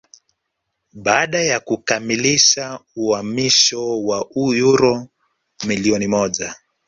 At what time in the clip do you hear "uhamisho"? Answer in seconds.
2.95-4.03